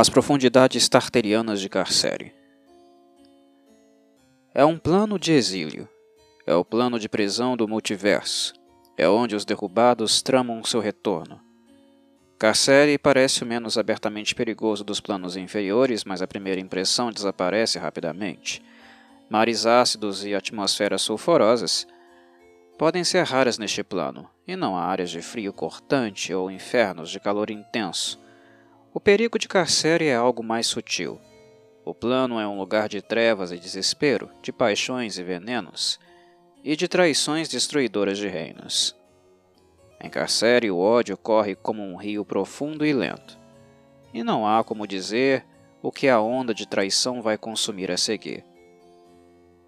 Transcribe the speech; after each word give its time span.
As 0.00 0.08
profundidades 0.08 0.88
tarterianas 0.88 1.60
de 1.60 1.68
Carcere. 1.68 2.32
É 4.54 4.64
um 4.64 4.78
plano 4.78 5.18
de 5.18 5.32
exílio. 5.32 5.88
É 6.46 6.54
o 6.54 6.64
plano 6.64 7.00
de 7.00 7.08
prisão 7.08 7.56
do 7.56 7.66
multiverso. 7.66 8.54
É 8.96 9.08
onde 9.08 9.34
os 9.34 9.44
derrubados 9.44 10.22
tramam 10.22 10.62
seu 10.62 10.78
retorno. 10.78 11.40
Carcere 12.38 12.96
parece 12.96 13.42
o 13.42 13.46
menos 13.46 13.76
abertamente 13.76 14.36
perigoso 14.36 14.84
dos 14.84 15.00
planos 15.00 15.36
inferiores, 15.36 16.04
mas 16.04 16.22
a 16.22 16.28
primeira 16.28 16.60
impressão 16.60 17.10
desaparece 17.10 17.76
rapidamente. 17.76 18.62
Mares 19.28 19.66
ácidos 19.66 20.24
e 20.24 20.32
atmosferas 20.32 21.02
sulfurosas 21.02 21.88
podem 22.78 23.02
ser 23.02 23.24
raras 23.24 23.58
neste 23.58 23.82
plano, 23.82 24.30
e 24.46 24.54
não 24.54 24.76
há 24.76 24.84
áreas 24.84 25.10
de 25.10 25.20
frio 25.20 25.52
cortante 25.52 26.32
ou 26.32 26.52
infernos 26.52 27.10
de 27.10 27.18
calor 27.18 27.50
intenso 27.50 28.27
o 28.98 29.00
perigo 29.00 29.38
de 29.38 29.46
Carcere 29.46 30.08
é 30.08 30.16
algo 30.16 30.42
mais 30.42 30.66
sutil. 30.66 31.20
O 31.84 31.94
plano 31.94 32.40
é 32.40 32.48
um 32.48 32.58
lugar 32.58 32.88
de 32.88 33.00
trevas 33.00 33.52
e 33.52 33.56
desespero, 33.56 34.28
de 34.42 34.50
paixões 34.50 35.16
e 35.18 35.22
venenos, 35.22 36.00
e 36.64 36.74
de 36.74 36.88
traições 36.88 37.48
destruidoras 37.48 38.18
de 38.18 38.26
reinos. 38.26 38.96
Em 40.00 40.10
Carcere, 40.10 40.68
o 40.68 40.78
ódio 40.78 41.16
corre 41.16 41.54
como 41.54 41.80
um 41.80 41.94
rio 41.94 42.24
profundo 42.24 42.84
e 42.84 42.92
lento, 42.92 43.38
e 44.12 44.24
não 44.24 44.44
há 44.44 44.64
como 44.64 44.84
dizer 44.84 45.46
o 45.80 45.92
que 45.92 46.08
a 46.08 46.20
onda 46.20 46.52
de 46.52 46.66
traição 46.66 47.22
vai 47.22 47.38
consumir 47.38 47.92
a 47.92 47.96
seguir. 47.96 48.44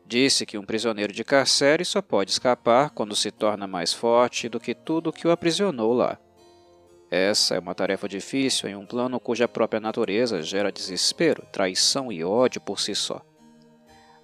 Disse 0.04 0.44
que 0.44 0.58
um 0.58 0.64
prisioneiro 0.64 1.12
de 1.12 1.22
Carcere 1.22 1.84
só 1.84 2.02
pode 2.02 2.32
escapar 2.32 2.90
quando 2.90 3.14
se 3.14 3.30
torna 3.30 3.68
mais 3.68 3.92
forte 3.92 4.48
do 4.48 4.58
que 4.58 4.74
tudo 4.74 5.12
que 5.12 5.28
o 5.28 5.30
aprisionou 5.30 5.92
lá. 5.92 6.18
Essa 7.10 7.56
é 7.56 7.58
uma 7.58 7.74
tarefa 7.74 8.08
difícil 8.08 8.68
em 8.68 8.76
um 8.76 8.86
plano 8.86 9.18
cuja 9.18 9.48
própria 9.48 9.80
natureza 9.80 10.42
gera 10.42 10.70
desespero, 10.70 11.44
traição 11.50 12.12
e 12.12 12.22
ódio 12.22 12.60
por 12.60 12.78
si 12.78 12.94
só. 12.94 13.20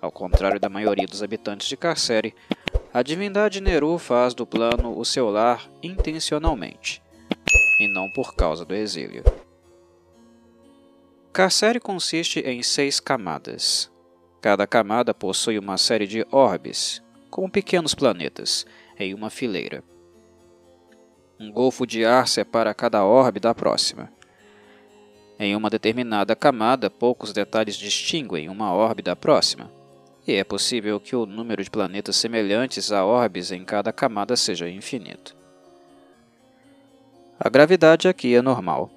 Ao 0.01 0.13
contrário 0.13 0.61
da 0.61 0.69
maioria 0.69 1.07
dos 1.07 1.21
habitantes 1.21 1.67
de 1.67 1.77
Carcere, 1.77 2.33
a 2.95 3.03
divindade 3.03 3.61
Neru 3.61 3.99
faz 3.99 4.35
do 4.35 4.47
plano 4.47 4.97
o 4.97 5.05
seu 5.05 5.29
lar 5.31 5.69
intencionalmente, 5.83 7.03
e 7.81 7.89
não 7.89 8.09
por 8.09 8.37
causa 8.37 8.65
do 8.65 8.75
exílio. 8.75 9.25
Carcere 11.33 11.81
consiste 11.81 12.39
em 12.41 12.63
seis 12.63 13.01
camadas. 13.01 13.91
Cada 14.41 14.65
camada 14.65 15.13
possui 15.13 15.59
uma 15.59 15.77
série 15.77 16.07
de 16.07 16.25
orbes, 16.31 17.03
como 17.31 17.51
pequenos 17.51 17.95
planetas, 17.95 18.65
em 18.97 19.13
uma 19.13 19.29
fileira. 19.29 19.83
Um 21.39 21.53
golfo 21.53 21.87
de 21.87 22.03
ar 22.03 22.27
separa 22.27 22.73
cada 22.73 23.05
orbe 23.05 23.39
da 23.39 23.55
próxima. 23.55 24.11
Em 25.39 25.55
uma 25.55 25.69
determinada 25.69 26.35
camada, 26.35 26.89
poucos 26.89 27.31
detalhes 27.31 27.77
distinguem 27.77 28.49
uma 28.49 28.73
orbe 28.73 29.03
da 29.03 29.15
próxima, 29.15 29.71
e 30.27 30.33
é 30.33 30.43
possível 30.43 30.99
que 30.99 31.15
o 31.15 31.27
número 31.27 31.63
de 31.63 31.71
planetas 31.71 32.17
semelhantes 32.17 32.91
a 32.91 33.05
orbes 33.05 33.53
em 33.53 33.63
cada 33.67 33.93
camada 33.93 34.35
seja 34.35 34.67
infinito. 34.71 35.37
A 37.39 37.51
gravidade 37.51 38.09
aqui 38.09 38.35
é 38.35 38.41
normal. 38.41 38.91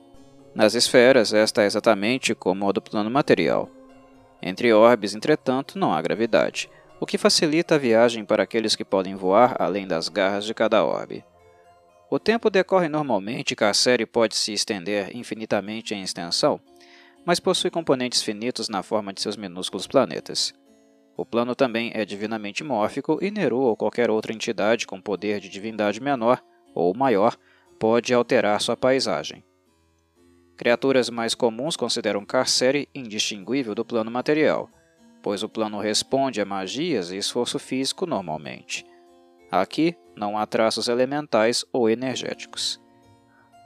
Nas 0.55 0.75
esferas, 0.75 1.33
esta 1.33 1.63
é 1.63 1.65
exatamente 1.65 2.33
como 2.33 2.69
a 2.69 2.71
do 2.71 2.81
plano 2.81 3.11
material. 3.11 3.69
Entre 4.41 4.71
orbes, 4.71 5.13
entretanto, 5.13 5.77
não 5.77 5.93
há 5.93 6.01
gravidade, 6.01 6.69
o 7.01 7.05
que 7.05 7.17
facilita 7.17 7.75
a 7.75 7.77
viagem 7.77 8.23
para 8.23 8.43
aqueles 8.43 8.77
que 8.77 8.85
podem 8.85 9.13
voar 9.13 9.57
além 9.59 9.85
das 9.85 10.07
garras 10.07 10.45
de 10.45 10.53
cada 10.53 10.85
orbe. 10.85 11.21
O 12.11 12.17
tempo 12.17 12.49
decorre 12.49 12.89
normalmente 12.89 13.55
que 13.55 13.63
a 13.63 13.73
série 13.73 14.05
pode 14.05 14.35
se 14.35 14.51
estender 14.51 15.15
infinitamente 15.15 15.93
em 15.93 16.01
extensão, 16.01 16.59
mas 17.23 17.39
possui 17.39 17.69
componentes 17.69 18.23
finitos 18.23 18.67
na 18.67 18.81
forma 18.81 19.13
de 19.13 19.21
seus 19.21 19.37
minúsculos 19.37 19.85
planetas. 19.85 20.51
O 21.15 21.23
plano 21.23 21.53
também 21.53 21.91
é 21.93 22.03
divinamente 22.05 22.63
mórfico 22.63 23.19
e 23.21 23.29
Neru 23.29 23.59
ou 23.59 23.77
qualquer 23.77 24.09
outra 24.09 24.33
entidade 24.33 24.87
com 24.87 24.99
poder 24.99 25.39
de 25.39 25.49
divindade 25.49 26.01
menor 26.01 26.41
ou 26.73 26.95
maior 26.95 27.37
pode 27.77 28.11
alterar 28.11 28.59
sua 28.59 28.75
paisagem. 28.75 29.43
Criaturas 30.57 31.11
mais 31.11 31.35
comuns 31.35 31.77
consideram 31.77 32.25
Carcere 32.25 32.89
indistinguível 32.95 33.75
do 33.75 33.85
plano 33.85 34.09
material, 34.09 34.67
pois 35.21 35.43
o 35.43 35.49
plano 35.49 35.79
responde 35.79 36.41
a 36.41 36.45
magias 36.45 37.11
e 37.11 37.17
esforço 37.17 37.59
físico 37.59 38.07
normalmente. 38.07 38.83
Aqui, 39.51 39.95
não 40.15 40.37
há 40.37 40.45
traços 40.45 40.87
elementais 40.87 41.65
ou 41.73 41.89
energéticos. 41.89 42.79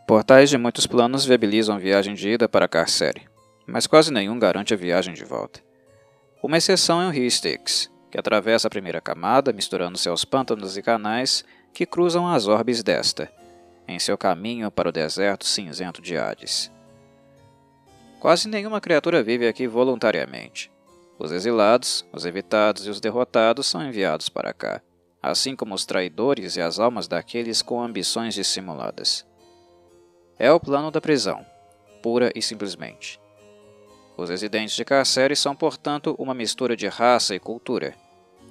Portais 0.07 0.49
de 0.49 0.57
muitos 0.57 0.87
planos 0.87 1.25
viabilizam 1.25 1.77
viagem 1.77 2.13
de 2.13 2.29
ida 2.29 2.47
para 2.47 2.69
Carcere, 2.69 3.27
mas 3.67 3.85
quase 3.85 4.11
nenhum 4.11 4.39
garante 4.39 4.73
a 4.73 4.77
viagem 4.77 5.13
de 5.13 5.25
volta. 5.25 5.61
Uma 6.41 6.57
exceção 6.57 7.01
é 7.01 7.07
o 7.07 7.09
rio 7.09 7.25
Styx, 7.25 7.91
que 8.09 8.17
atravessa 8.17 8.67
a 8.67 8.69
primeira 8.69 9.01
camada, 9.01 9.51
misturando-se 9.51 10.07
aos 10.07 10.23
pântanos 10.23 10.77
e 10.77 10.81
canais 10.81 11.43
que 11.73 11.85
cruzam 11.85 12.27
as 12.27 12.47
orbes 12.47 12.81
desta, 12.81 13.29
em 13.85 13.99
seu 13.99 14.17
caminho 14.17 14.71
para 14.71 14.87
o 14.87 14.91
deserto 14.91 15.45
cinzento 15.45 16.01
de 16.01 16.17
Hades. 16.17 16.71
Quase 18.21 18.47
nenhuma 18.47 18.79
criatura 18.79 19.21
vive 19.21 19.47
aqui 19.47 19.67
voluntariamente. 19.67 20.71
Os 21.19 21.31
exilados, 21.31 22.05
os 22.13 22.25
evitados 22.25 22.87
e 22.87 22.89
os 22.89 23.01
derrotados 23.01 23.67
são 23.67 23.85
enviados 23.85 24.29
para 24.29 24.53
cá 24.53 24.81
assim 25.23 25.55
como 25.55 25.73
os 25.73 25.85
traidores 25.85 26.57
e 26.57 26.61
as 26.61 26.79
almas 26.79 27.07
daqueles 27.07 27.61
com 27.61 27.81
ambições 27.81 28.35
dissimuladas. 28.35 29.25
É 30.37 30.51
o 30.51 30.59
plano 30.59 30.91
da 30.91 30.99
prisão, 30.99 31.45
pura 32.01 32.29
e 32.35 32.41
simplesmente. 32.41 33.17
Os 34.17 34.29
residentes 34.29 34.75
de 34.75 34.83
Carcere 34.83 35.35
são, 35.35 35.55
portanto, 35.55 36.13
uma 36.19 36.33
mistura 36.33 36.75
de 36.75 36.87
raça 36.87 37.33
e 37.33 37.39
cultura. 37.39 37.95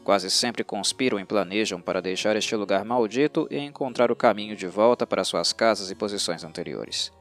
Quase 0.02 0.30
sempre 0.30 0.64
conspiram 0.64 1.20
e 1.20 1.24
planejam 1.24 1.80
para 1.80 2.00
deixar 2.00 2.34
este 2.36 2.56
lugar 2.56 2.84
maldito 2.84 3.46
e 3.50 3.58
encontrar 3.58 4.10
o 4.10 4.16
caminho 4.16 4.56
de 4.56 4.66
volta 4.66 5.06
para 5.06 5.24
suas 5.24 5.52
casas 5.52 5.90
e 5.90 5.94
posições 5.94 6.42
anteriores. 6.42 7.12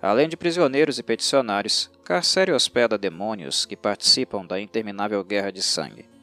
Além 0.00 0.28
de 0.28 0.36
prisioneiros 0.36 0.98
e 0.98 1.02
peticionários, 1.02 1.90
Carcere 2.04 2.52
hospeda 2.52 2.96
demônios 2.96 3.66
que 3.66 3.76
participam 3.76 4.46
da 4.46 4.60
interminável 4.60 5.22
guerra 5.24 5.50
de 5.50 5.62
sangue 5.62 6.15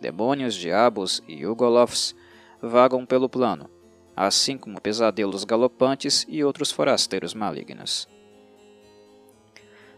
demônios, 0.00 0.54
diabos 0.54 1.22
e 1.26 1.42
Yugolovs 1.42 2.14
vagam 2.60 3.04
pelo 3.04 3.28
plano, 3.28 3.70
assim 4.16 4.56
como 4.56 4.80
pesadelos 4.80 5.44
galopantes 5.44 6.24
e 6.28 6.42
outros 6.42 6.70
forasteiros 6.70 7.34
malignos. 7.34 8.08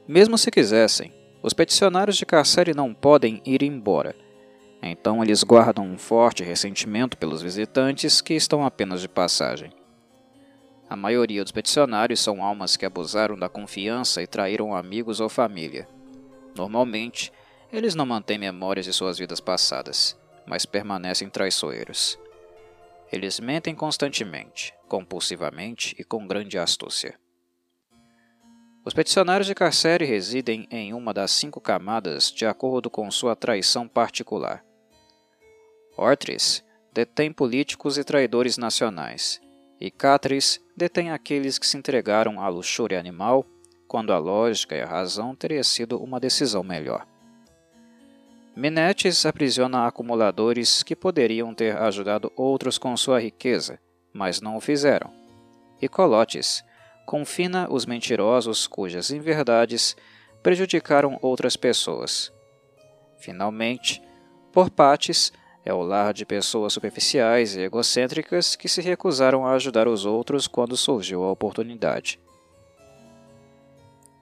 Mesmo 0.07 0.39
se 0.39 0.51
quisessem, 0.51 1.13
os 1.43 1.53
peticionários 1.53 2.17
de 2.17 2.27
Carcere 2.27 2.75
não 2.75 2.95
podem 2.95 3.43
ir 3.45 3.63
embora, 3.63 4.17
então 4.83 5.23
eles 5.23 5.43
guardam 5.43 5.85
um 5.85 5.99
forte 5.99 6.43
ressentimento 6.43 7.17
pelos 7.17 7.43
visitantes 7.43 8.21
que 8.21 8.35
estão 8.35 8.65
apenas 8.65 9.01
de 9.01 9.09
passagem. 9.09 9.71
A 10.89 10.97
maioria 10.97 11.43
dos 11.43 11.53
peticionários 11.53 12.21
são 12.21 12.43
almas 12.43 12.77
que 12.77 12.87
abusaram 12.87 13.37
da 13.37 13.49
confiança 13.49 14.23
e 14.23 14.27
traíram 14.27 14.75
amigos 14.75 15.21
ou 15.21 15.29
família. 15.29 15.87
Normalmente, 16.57 17.31
eles 17.73 17.95
não 17.95 18.07
mantêm 18.07 18.39
memórias 18.39 18.87
de 18.87 18.93
suas 18.93 19.19
vidas 19.19 19.41
passadas, 19.41 20.17
mas 20.47 20.65
permanecem 20.65 21.29
traiçoeiros. 21.29 22.19
Eles 23.13 23.41
mentem 23.41 23.75
constantemente, 23.75 24.75
compulsivamente 24.89 25.95
e 25.99 26.05
com 26.05 26.27
grande 26.27 26.59
astúcia. 26.59 27.19
Os 28.85 28.95
peticionários 28.95 29.47
de 29.47 29.55
Carcere 29.55 30.05
residem 30.05 30.67
em 30.71 30.95
uma 30.95 31.13
das 31.13 31.31
cinco 31.31 31.61
camadas 31.61 32.31
de 32.31 32.47
acordo 32.47 32.89
com 32.89 33.11
sua 33.11 33.37
traição 33.37 33.87
particular. 33.87 34.65
Ortris 35.97 36.65
detém 36.93 37.31
políticos 37.31 37.99
e 37.99 38.05
traidores 38.05 38.57
nacionais, 38.57 39.41
e 39.81 39.91
Catris 39.91 40.61
detém 40.77 41.11
aqueles 41.11 41.59
que 41.59 41.67
se 41.67 41.77
entregaram 41.77 42.41
à 42.41 42.49
luxúria 42.49 42.99
animal 42.99 43.45
quando 43.87 44.13
a 44.13 44.19
lógica 44.19 44.75
e 44.75 44.81
a 44.81 44.87
razão 44.87 45.35
teria 45.35 45.63
sido 45.63 46.03
uma 46.03 46.19
decisão 46.19 46.63
melhor. 46.63 47.07
Minetes 48.59 49.25
aprisiona 49.25 49.87
acumuladores 49.87 50.83
que 50.83 50.97
poderiam 50.97 51.55
ter 51.55 51.77
ajudado 51.77 52.33
outros 52.35 52.77
com 52.77 52.97
sua 52.97 53.21
riqueza, 53.21 53.79
mas 54.13 54.41
não 54.41 54.57
o 54.57 54.61
fizeram. 54.61 55.13
E 55.81 55.89
Colotes 55.89 56.65
confina 57.07 57.69
os 57.71 57.87
mentirosos 57.87 58.67
cujas 58.67 59.13
inverdades 59.13 59.97
prejudicaram 60.43 61.21
outras 61.23 61.55
pessoas. 61.55 62.33
Finalmente, 63.21 64.03
Porpates 64.51 65.33
é 65.65 65.73
o 65.73 65.81
lar 65.81 66.13
de 66.13 66.27
pessoas 66.27 66.73
superficiais 66.73 67.55
e 67.55 67.61
egocêntricas 67.61 68.57
que 68.57 68.69
se 68.69 68.81
recusaram 68.81 69.47
a 69.47 69.53
ajudar 69.53 69.87
os 69.87 70.05
outros 70.05 70.49
quando 70.49 70.77
surgiu 70.77 71.23
a 71.23 71.31
oportunidade. 71.31 72.19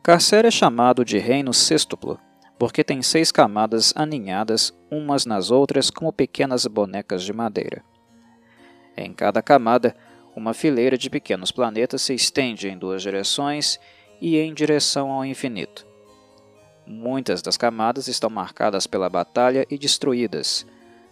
Carcere 0.03 0.49
é 0.49 0.51
chamado 0.51 1.07
de 1.07 1.17
Reino 1.17 1.55
Sextuplo 1.55 2.21
porque 2.59 2.83
tem 2.83 3.03
seis 3.03 3.31
camadas 3.31 3.93
aninhadas 3.97 4.75
umas 4.91 5.27
nas 5.27 5.51
outras 5.51 5.91
como 5.91 6.13
pequenas 6.13 6.67
bonecas 6.67 7.23
de 7.23 7.33
madeira. 7.33 7.85
Em 8.97 9.13
cada 9.13 9.43
camada, 9.43 9.95
uma 10.35 10.55
fileira 10.55 10.97
de 10.97 11.11
pequenos 11.11 11.51
planetas 11.51 12.03
se 12.03 12.15
estende 12.15 12.69
em 12.69 12.79
duas 12.79 13.03
direções 13.03 13.79
e 14.21 14.39
em 14.39 14.55
direção 14.55 15.11
ao 15.11 15.25
infinito. 15.25 15.87
Muitas 16.87 17.43
das 17.43 17.57
camadas 17.57 18.07
estão 18.07 18.31
marcadas 18.31 18.87
pela 18.87 19.11
batalha 19.11 19.67
e 19.69 19.77
destruídas, 19.77 20.67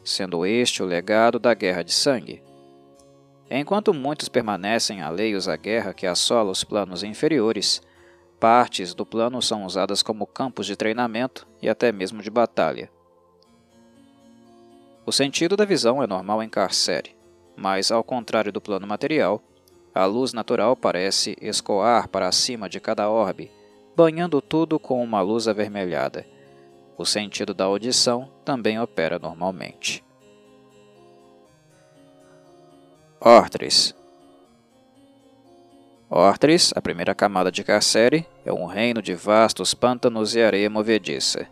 sendo 0.04 0.46
este 0.46 0.82
o 0.82 0.86
legado 0.86 1.38
da 1.38 1.52
Guerra 1.52 1.82
de 1.82 1.92
Sangue. 1.92 2.42
Enquanto 3.50 3.92
muitos 3.92 4.28
permanecem 4.28 5.02
alheios 5.02 5.48
à 5.48 5.56
guerra 5.56 5.92
que 5.92 6.06
assola 6.06 6.50
os 6.50 6.64
planos 6.64 7.02
inferiores, 7.02 7.82
partes 8.44 8.92
do 8.92 9.06
plano 9.06 9.40
são 9.40 9.64
usadas 9.64 10.02
como 10.02 10.26
campos 10.26 10.66
de 10.66 10.76
treinamento 10.76 11.48
e 11.62 11.68
até 11.70 11.90
mesmo 11.90 12.20
de 12.20 12.28
batalha. 12.28 12.90
O 15.06 15.10
sentido 15.10 15.56
da 15.56 15.64
visão 15.64 16.02
é 16.02 16.06
normal 16.06 16.42
em 16.42 16.48
Carcere, 16.50 17.16
mas, 17.56 17.90
ao 17.90 18.04
contrário 18.04 18.52
do 18.52 18.60
plano 18.60 18.86
material, 18.86 19.42
a 19.94 20.04
luz 20.04 20.34
natural 20.34 20.76
parece 20.76 21.34
escoar 21.40 22.06
para 22.06 22.30
cima 22.32 22.68
de 22.68 22.80
cada 22.80 23.08
orbe, 23.08 23.50
banhando 23.96 24.42
tudo 24.42 24.78
com 24.78 25.02
uma 25.02 25.22
luz 25.22 25.48
avermelhada. 25.48 26.26
O 26.98 27.06
sentido 27.06 27.54
da 27.54 27.64
audição 27.64 28.30
também 28.44 28.78
opera 28.78 29.18
normalmente. 29.18 30.04
Ortres 33.18 33.94
Ortres, 36.16 36.72
a 36.76 36.80
primeira 36.80 37.12
camada 37.12 37.50
de 37.50 37.64
Carcere, 37.64 38.24
é 38.46 38.52
um 38.52 38.66
reino 38.66 39.02
de 39.02 39.16
vastos 39.16 39.74
pântanos 39.74 40.36
e 40.36 40.40
areia 40.40 40.70
movediça. 40.70 41.48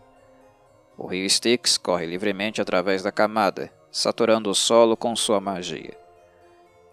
O 0.97 1.05
rio 1.05 1.27
Styx 1.27 1.77
corre 1.77 2.07
livremente 2.07 2.61
através 2.61 3.03
da 3.03 3.11
camada, 3.11 3.73
saturando 3.91 4.49
o 4.49 4.55
solo 4.55 4.97
com 4.97 5.17
sua 5.17 5.41
magia. 5.41 5.99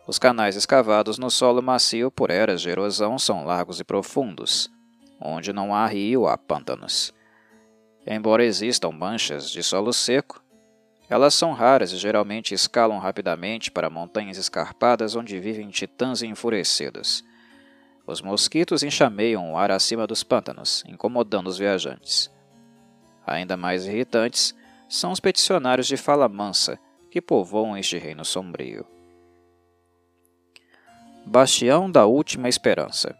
Os 0.07 0.17
canais 0.17 0.55
escavados 0.55 1.19
no 1.19 1.29
solo 1.29 1.61
macio 1.61 2.09
por 2.09 2.31
eras 2.31 2.59
de 2.59 2.71
erosão 2.71 3.19
são 3.19 3.45
largos 3.45 3.79
e 3.79 3.83
profundos. 3.83 4.67
Onde 5.21 5.53
não 5.53 5.71
há 5.71 5.85
rio, 5.85 6.25
há 6.25 6.35
pântanos. 6.39 7.13
Embora 8.03 8.43
existam 8.43 8.89
manchas 8.89 9.47
de 9.47 9.61
solo 9.61 9.93
seco, 9.93 10.41
elas 11.07 11.35
são 11.35 11.53
raras 11.53 11.91
e 11.91 11.97
geralmente 11.97 12.51
escalam 12.51 12.97
rapidamente 12.97 13.69
para 13.69 13.91
montanhas 13.91 14.37
escarpadas 14.37 15.15
onde 15.15 15.39
vivem 15.39 15.69
titãs 15.69 16.23
enfurecidos. 16.23 17.28
Os 18.09 18.23
mosquitos 18.23 18.81
enxameiam 18.81 19.51
o 19.51 19.55
ar 19.55 19.69
acima 19.69 20.07
dos 20.07 20.23
pântanos, 20.23 20.83
incomodando 20.87 21.45
os 21.45 21.59
viajantes. 21.59 22.31
Ainda 23.23 23.55
mais 23.55 23.85
irritantes 23.85 24.55
são 24.89 25.11
os 25.11 25.19
peticionários 25.19 25.85
de 25.85 25.95
fala 25.95 26.27
mansa 26.27 26.79
que 27.11 27.21
povoam 27.21 27.77
este 27.77 27.99
reino 27.99 28.25
sombrio. 28.25 28.83
Bastião 31.23 31.91
da 31.91 32.07
Última 32.07 32.49
Esperança 32.49 33.15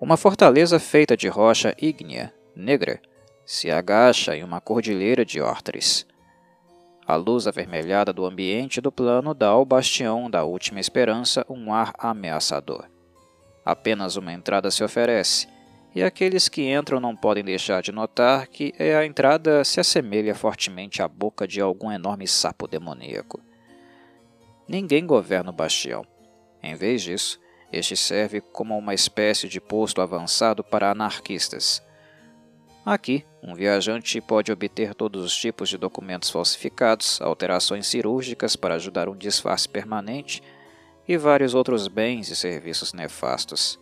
Uma 0.00 0.16
fortaleza 0.16 0.80
feita 0.80 1.14
de 1.14 1.28
rocha 1.28 1.76
ígnea, 1.78 2.32
negra, 2.56 3.02
se 3.44 3.70
agacha 3.70 4.34
em 4.34 4.42
uma 4.42 4.62
cordilheira 4.62 5.26
de 5.26 5.42
órtres. 5.42 6.06
A 7.08 7.16
luz 7.16 7.46
avermelhada 7.46 8.12
do 8.12 8.26
ambiente 8.26 8.82
do 8.82 8.92
plano 8.92 9.32
dá 9.32 9.48
ao 9.48 9.64
bastião 9.64 10.28
da 10.28 10.44
última 10.44 10.78
esperança 10.78 11.42
um 11.48 11.72
ar 11.72 11.94
ameaçador. 11.96 12.84
Apenas 13.64 14.16
uma 14.16 14.30
entrada 14.30 14.70
se 14.70 14.84
oferece, 14.84 15.48
e 15.94 16.02
aqueles 16.02 16.50
que 16.50 16.70
entram 16.70 17.00
não 17.00 17.16
podem 17.16 17.42
deixar 17.42 17.80
de 17.80 17.92
notar 17.92 18.46
que 18.46 18.74
a 18.78 19.06
entrada 19.06 19.64
se 19.64 19.80
assemelha 19.80 20.34
fortemente 20.34 21.00
à 21.00 21.08
boca 21.08 21.48
de 21.48 21.62
algum 21.62 21.90
enorme 21.90 22.28
sapo 22.28 22.68
demoníaco. 22.68 23.40
Ninguém 24.68 25.06
governa 25.06 25.48
o 25.48 25.54
bastião. 25.54 26.06
Em 26.62 26.74
vez 26.74 27.00
disso, 27.00 27.40
este 27.72 27.96
serve 27.96 28.42
como 28.42 28.76
uma 28.76 28.92
espécie 28.92 29.48
de 29.48 29.62
posto 29.62 30.02
avançado 30.02 30.62
para 30.62 30.90
anarquistas. 30.90 31.82
Aqui, 32.88 33.22
um 33.42 33.54
viajante 33.54 34.18
pode 34.18 34.50
obter 34.50 34.94
todos 34.94 35.22
os 35.22 35.36
tipos 35.36 35.68
de 35.68 35.76
documentos 35.76 36.30
falsificados, 36.30 37.20
alterações 37.20 37.86
cirúrgicas 37.86 38.56
para 38.56 38.76
ajudar 38.76 39.10
um 39.10 39.14
disfarce 39.14 39.68
permanente 39.68 40.42
e 41.06 41.18
vários 41.18 41.52
outros 41.54 41.86
bens 41.86 42.30
e 42.30 42.34
serviços 42.34 42.94
nefastos. 42.94 43.78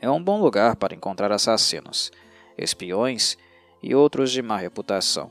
É 0.00 0.08
um 0.08 0.22
bom 0.22 0.40
lugar 0.40 0.76
para 0.76 0.94
encontrar 0.94 1.32
assassinos, 1.32 2.12
espiões 2.56 3.36
e 3.82 3.92
outros 3.92 4.30
de 4.30 4.40
má 4.40 4.56
reputação. 4.56 5.28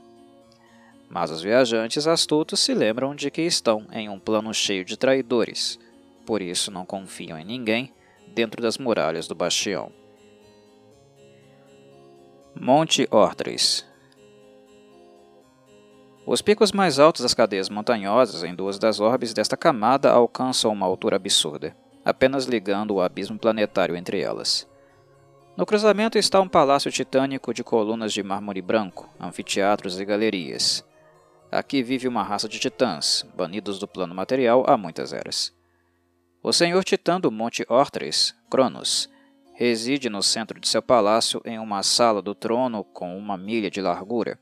Mas 1.08 1.30
os 1.30 1.40
viajantes 1.40 2.06
astutos 2.06 2.60
se 2.60 2.74
lembram 2.74 3.14
de 3.14 3.30
que 3.30 3.40
estão 3.40 3.86
em 3.90 4.10
um 4.10 4.18
plano 4.18 4.52
cheio 4.52 4.84
de 4.84 4.98
traidores, 4.98 5.78
por 6.26 6.42
isso 6.42 6.70
não 6.70 6.84
confiam 6.84 7.38
em 7.38 7.44
ninguém 7.46 7.90
dentro 8.34 8.60
das 8.60 8.76
muralhas 8.76 9.26
do 9.26 9.34
bastião. 9.34 10.01
Monte 12.54 13.08
Ortres 13.10 13.86
Os 16.26 16.40
picos 16.40 16.72
mais 16.72 16.98
altos 16.98 17.22
das 17.22 17.34
cadeias 17.34 17.68
montanhosas 17.68 18.44
em 18.44 18.54
duas 18.54 18.78
das 18.78 19.00
orbes 19.00 19.34
desta 19.34 19.56
camada 19.56 20.10
alcançam 20.10 20.72
uma 20.72 20.86
altura 20.86 21.16
absurda, 21.16 21.76
apenas 22.04 22.46
ligando 22.46 22.94
o 22.94 23.00
abismo 23.00 23.38
planetário 23.38 23.96
entre 23.96 24.20
elas. 24.20 24.68
No 25.56 25.66
cruzamento 25.66 26.18
está 26.18 26.40
um 26.40 26.48
palácio 26.48 26.90
titânico 26.90 27.52
de 27.52 27.62
colunas 27.62 28.12
de 28.12 28.22
mármore 28.22 28.62
branco, 28.62 29.10
anfiteatros 29.20 30.00
e 30.00 30.04
galerias, 30.04 30.84
Aqui 31.52 31.82
vive 31.82 32.08
uma 32.08 32.22
raça 32.22 32.48
de 32.48 32.58
titãs, 32.58 33.26
banidos 33.36 33.78
do 33.78 33.86
plano 33.86 34.14
material 34.14 34.64
há 34.66 34.74
muitas 34.74 35.12
eras. 35.12 35.52
O 36.42 36.50
senhor 36.50 36.82
titã 36.82 37.20
do 37.20 37.30
Monte 37.30 37.62
Ortres, 37.68 38.34
Cronos, 38.48 39.06
reside 39.62 40.10
no 40.10 40.24
centro 40.24 40.58
de 40.58 40.68
seu 40.68 40.82
palácio 40.82 41.40
em 41.44 41.56
uma 41.56 41.84
sala 41.84 42.20
do 42.20 42.34
trono 42.34 42.82
com 42.82 43.16
uma 43.16 43.36
milha 43.36 43.70
de 43.70 43.80
largura. 43.80 44.36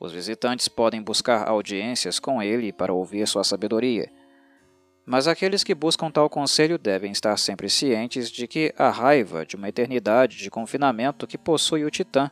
Os 0.00 0.12
visitantes 0.12 0.66
podem 0.66 1.02
buscar 1.02 1.46
audiências 1.46 2.18
com 2.18 2.42
ele 2.42 2.72
para 2.72 2.90
ouvir 2.90 3.28
sua 3.28 3.44
sabedoria, 3.44 4.10
mas 5.04 5.28
aqueles 5.28 5.62
que 5.62 5.74
buscam 5.74 6.10
tal 6.10 6.30
conselho 6.30 6.78
devem 6.78 7.12
estar 7.12 7.36
sempre 7.36 7.68
cientes 7.68 8.30
de 8.30 8.48
que 8.48 8.72
a 8.78 8.88
raiva 8.88 9.44
de 9.44 9.56
uma 9.56 9.68
eternidade 9.68 10.38
de 10.38 10.50
confinamento 10.50 11.26
que 11.26 11.36
possui 11.36 11.84
o 11.84 11.90
Titã 11.90 12.30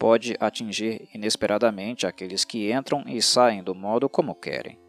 pode 0.00 0.36
atingir 0.40 1.08
inesperadamente 1.14 2.08
aqueles 2.08 2.44
que 2.44 2.72
entram 2.72 3.04
e 3.06 3.22
saem 3.22 3.62
do 3.62 3.72
modo 3.72 4.08
como 4.08 4.34
querem. 4.34 4.80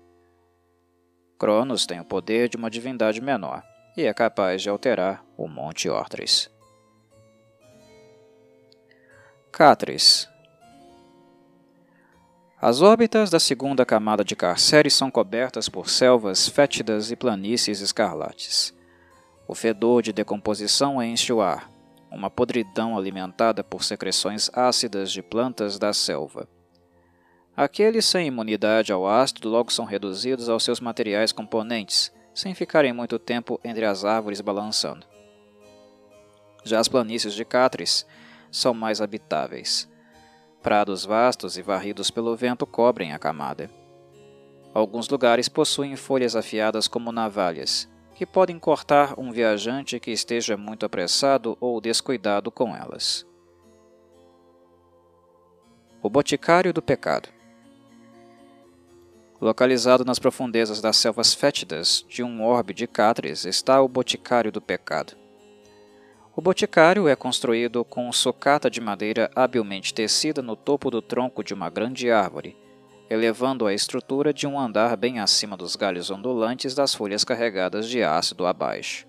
Cronos 1.37 1.85
tem 1.85 1.99
o 1.99 2.05
poder 2.05 2.49
de 2.49 2.57
uma 2.57 2.71
divindade 2.71 3.21
menor 3.21 3.61
e 3.95 4.03
é 4.03 4.13
capaz 4.13 4.61
de 4.61 4.69
alterar 4.69 5.23
o 5.37 5.47
Monte 5.47 5.89
Ortres. 5.89 6.49
Catris 9.51 10.29
As 12.61 12.81
órbitas 12.81 13.29
da 13.29 13.39
segunda 13.39 13.85
camada 13.85 14.23
de 14.23 14.35
Carcere 14.35 14.89
são 14.89 15.11
cobertas 15.11 15.67
por 15.67 15.89
selvas 15.89 16.47
fétidas 16.47 17.11
e 17.11 17.15
planícies 17.15 17.81
escarlates. 17.81 18.73
O 19.47 19.53
fedor 19.53 20.01
de 20.01 20.13
decomposição 20.13 21.03
enche 21.03 21.33
o 21.33 21.41
ar, 21.41 21.69
uma 22.09 22.29
podridão 22.29 22.97
alimentada 22.97 23.63
por 23.63 23.83
secreções 23.83 24.49
ácidas 24.53 25.11
de 25.11 25.21
plantas 25.21 25.77
da 25.77 25.91
selva. 25.91 26.47
Aqueles 27.55 28.05
sem 28.05 28.27
imunidade 28.27 28.93
ao 28.93 29.05
ácido 29.05 29.49
logo 29.49 29.71
são 29.71 29.83
reduzidos 29.83 30.47
aos 30.47 30.63
seus 30.63 30.79
materiais 30.79 31.33
componentes, 31.33 32.11
sem 32.33 32.53
ficarem 32.53 32.93
muito 32.93 33.19
tempo 33.19 33.59
entre 33.63 33.85
as 33.85 34.05
árvores 34.05 34.41
balançando. 34.41 35.05
Já 36.63 36.79
as 36.79 36.87
planícies 36.87 37.33
de 37.33 37.43
Catris 37.43 38.05
são 38.51 38.73
mais 38.73 39.01
habitáveis. 39.01 39.89
Prados 40.61 41.03
vastos 41.05 41.57
e 41.57 41.61
varridos 41.61 42.11
pelo 42.11 42.35
vento 42.35 42.67
cobrem 42.67 43.13
a 43.13 43.19
camada. 43.19 43.69
Alguns 44.73 45.09
lugares 45.09 45.49
possuem 45.49 45.95
folhas 45.95 46.35
afiadas 46.35 46.87
como 46.87 47.11
navalhas, 47.11 47.89
que 48.15 48.25
podem 48.25 48.59
cortar 48.59 49.19
um 49.19 49.31
viajante 49.31 49.99
que 49.99 50.11
esteja 50.11 50.55
muito 50.55 50.85
apressado 50.85 51.57
ou 51.59 51.81
descuidado 51.81 52.51
com 52.51 52.75
elas. 52.75 53.25
O 56.01 56.09
Boticário 56.09 56.71
do 56.73 56.81
Pecado 56.81 57.29
Localizado 59.41 60.05
nas 60.05 60.19
profundezas 60.19 60.79
das 60.81 60.97
selvas 60.97 61.33
fétidas 61.33 62.05
de 62.07 62.21
um 62.21 62.43
orbe 62.43 62.75
de 62.75 62.85
Cátres 62.85 63.43
está 63.43 63.81
o 63.81 63.87
Boticário 63.87 64.51
do 64.51 64.61
Pecado. 64.61 65.13
O 66.35 66.41
boticário 66.41 67.07
é 67.07 67.15
construído 67.15 67.83
com 67.83 68.11
sucata 68.11 68.69
de 68.69 68.79
madeira 68.79 69.31
habilmente 69.35 69.95
tecida 69.95 70.43
no 70.43 70.55
topo 70.55 70.91
do 70.91 71.01
tronco 71.01 71.43
de 71.43 71.55
uma 71.55 71.71
grande 71.71 72.11
árvore, 72.11 72.55
elevando 73.09 73.65
a 73.65 73.73
estrutura 73.73 74.31
de 74.31 74.45
um 74.45 74.59
andar 74.59 74.95
bem 74.95 75.19
acima 75.19 75.57
dos 75.57 75.75
galhos 75.75 76.11
ondulantes 76.11 76.75
das 76.75 76.93
folhas 76.93 77.23
carregadas 77.23 77.89
de 77.89 78.03
ácido 78.03 78.45
abaixo. 78.45 79.07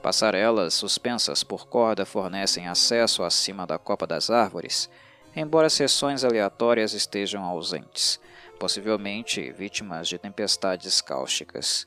Passarelas 0.00 0.74
suspensas 0.74 1.42
por 1.42 1.66
corda 1.66 2.06
fornecem 2.06 2.68
acesso 2.68 3.24
acima 3.24 3.66
da 3.66 3.78
copa 3.78 4.06
das 4.06 4.30
árvores, 4.30 4.88
embora 5.34 5.68
seções 5.68 6.24
aleatórias 6.24 6.94
estejam 6.94 7.44
ausentes, 7.44 8.20
possivelmente 8.62 9.50
vítimas 9.50 10.06
de 10.06 10.16
tempestades 10.18 11.00
cáusticas. 11.00 11.84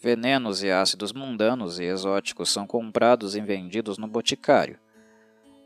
Venenos 0.00 0.62
e 0.62 0.70
ácidos 0.70 1.12
mundanos 1.12 1.80
e 1.80 1.82
exóticos 1.82 2.52
são 2.52 2.68
comprados 2.68 3.34
e 3.34 3.40
vendidos 3.40 3.98
no 3.98 4.06
boticário. 4.06 4.78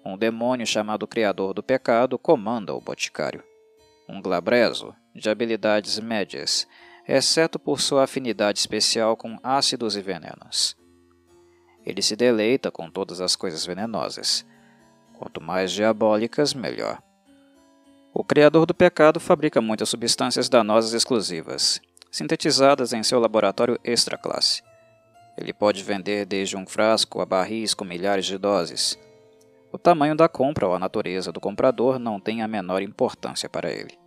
Um 0.02 0.16
demônio 0.16 0.66
chamado 0.66 1.06
Criador 1.06 1.52
do 1.52 1.62
Pecado 1.62 2.18
comanda 2.18 2.72
o 2.72 2.80
boticário. 2.80 3.44
Um 4.08 4.22
glabreso, 4.22 4.94
de 5.14 5.28
habilidades 5.28 5.98
médias, 5.98 6.66
exceto 7.06 7.58
por 7.58 7.78
sua 7.78 8.04
afinidade 8.04 8.58
especial 8.58 9.18
com 9.18 9.38
ácidos 9.42 9.96
e 9.96 10.00
venenos. 10.00 10.78
Ele 11.84 12.00
se 12.00 12.16
deleita 12.16 12.70
com 12.70 12.90
todas 12.90 13.20
as 13.20 13.36
coisas 13.36 13.66
venenosas. 13.66 14.46
Quanto 15.12 15.42
mais 15.42 15.72
diabólicas, 15.72 16.54
melhor. 16.54 17.05
O 18.18 18.24
Criador 18.24 18.64
do 18.64 18.72
Pecado 18.72 19.20
fabrica 19.20 19.60
muitas 19.60 19.90
substâncias 19.90 20.48
danosas 20.48 20.94
exclusivas, 20.94 21.82
sintetizadas 22.10 22.94
em 22.94 23.02
seu 23.02 23.20
laboratório 23.20 23.78
extra 23.84 24.16
classe. 24.16 24.62
Ele 25.36 25.52
pode 25.52 25.82
vender 25.82 26.24
desde 26.24 26.56
um 26.56 26.66
frasco 26.66 27.20
a 27.20 27.26
barris 27.26 27.74
com 27.74 27.84
milhares 27.84 28.24
de 28.24 28.38
doses. 28.38 28.98
O 29.70 29.76
tamanho 29.76 30.16
da 30.16 30.30
compra 30.30 30.66
ou 30.66 30.74
a 30.74 30.78
natureza 30.78 31.30
do 31.30 31.38
comprador 31.38 31.98
não 31.98 32.18
tem 32.18 32.40
a 32.40 32.48
menor 32.48 32.80
importância 32.80 33.50
para 33.50 33.70
ele. 33.70 33.98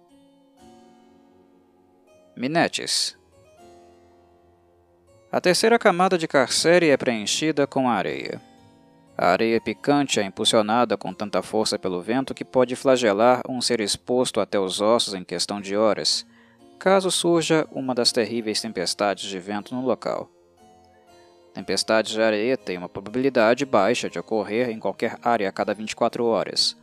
Minetes 2.35 3.15
A 5.31 5.39
terceira 5.39 5.77
camada 5.77 6.17
de 6.17 6.27
carcere 6.27 6.89
é 6.89 6.97
preenchida 6.97 7.67
com 7.67 7.87
areia. 7.87 8.48
A 9.21 9.31
areia 9.31 9.59
picante 9.59 10.17
é 10.17 10.23
impulsionada 10.23 10.95
com 10.95 11.13
tanta 11.13 11.41
força 11.41 11.77
pelo 11.77 12.01
vento 12.01 12.33
que 12.33 12.45
pode 12.45 12.73
flagelar 12.77 13.41
um 13.49 13.59
ser 13.59 13.81
exposto 13.81 14.39
até 14.39 14.57
os 14.57 14.79
ossos 14.79 15.13
em 15.13 15.25
questão 15.25 15.59
de 15.59 15.75
horas, 15.75 16.25
caso 16.79 17.11
surja 17.11 17.67
uma 17.69 17.93
das 17.93 18.13
terríveis 18.13 18.61
tempestades 18.61 19.29
de 19.29 19.37
vento 19.37 19.75
no 19.75 19.85
local. 19.85 20.31
Tempestades 21.53 22.13
de 22.13 22.21
areia 22.21 22.55
têm 22.55 22.77
uma 22.77 22.87
probabilidade 22.87 23.65
baixa 23.65 24.09
de 24.09 24.17
ocorrer 24.17 24.69
em 24.69 24.79
qualquer 24.79 25.17
área 25.21 25.49
a 25.49 25.51
cada 25.51 25.73
24 25.73 26.23
horas. 26.23 26.77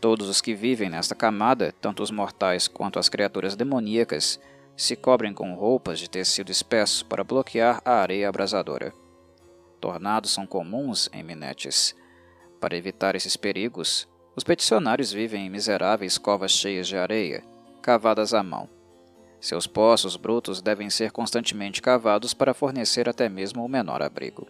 Todos 0.00 0.28
os 0.28 0.40
que 0.40 0.54
vivem 0.54 0.88
nesta 0.88 1.16
camada, 1.16 1.74
tanto 1.80 2.00
os 2.00 2.12
mortais 2.12 2.68
quanto 2.68 2.96
as 2.96 3.08
criaturas 3.08 3.56
demoníacas, 3.56 4.38
se 4.76 4.94
cobrem 4.94 5.34
com 5.34 5.52
roupas 5.54 5.98
de 5.98 6.08
tecido 6.08 6.52
espesso 6.52 7.04
para 7.06 7.24
bloquear 7.24 7.82
a 7.84 7.94
areia 7.94 8.28
abrasadora. 8.28 8.99
Tornados 9.80 10.30
são 10.30 10.46
comuns 10.46 11.08
em 11.12 11.22
Minetes. 11.22 11.96
Para 12.60 12.76
evitar 12.76 13.14
esses 13.14 13.36
perigos, 13.36 14.06
os 14.36 14.44
peticionários 14.44 15.10
vivem 15.10 15.46
em 15.46 15.50
miseráveis 15.50 16.18
covas 16.18 16.52
cheias 16.52 16.86
de 16.86 16.96
areia, 16.96 17.42
cavadas 17.80 18.34
à 18.34 18.42
mão. 18.42 18.68
Seus 19.40 19.66
poços 19.66 20.16
brutos 20.16 20.60
devem 20.60 20.90
ser 20.90 21.10
constantemente 21.10 21.80
cavados 21.80 22.34
para 22.34 22.52
fornecer 22.52 23.08
até 23.08 23.28
mesmo 23.28 23.64
o 23.64 23.68
menor 23.68 24.02
abrigo. 24.02 24.46